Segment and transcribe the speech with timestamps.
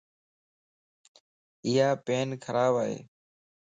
[1.65, 2.97] ايا پين خراب ائي.